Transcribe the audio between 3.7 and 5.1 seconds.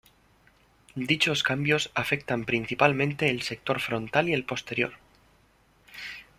frontal y el posterior.